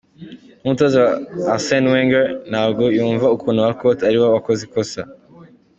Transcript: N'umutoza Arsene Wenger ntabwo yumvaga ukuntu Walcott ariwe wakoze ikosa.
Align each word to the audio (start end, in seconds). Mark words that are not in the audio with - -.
N'umutoza 0.61 1.01
Arsene 1.53 1.87
Wenger 1.93 2.25
ntabwo 2.51 2.83
yumvaga 2.95 3.33
ukuntu 3.37 3.63
Walcott 3.65 3.99
ariwe 4.07 4.27
wakoze 4.35 4.61
ikosa. 4.67 5.01